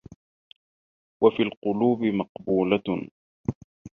[1.23, 3.09] وَفِي الْقُلُوبِ مَقْبُولَةٌ